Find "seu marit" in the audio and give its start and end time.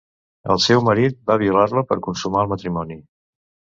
0.67-1.21